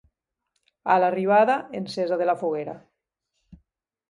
A 0.93 0.95
l'arribada, 1.03 1.57
encesa 1.81 2.19
de 2.23 2.29
la 2.31 2.37
foguera. 2.41 2.75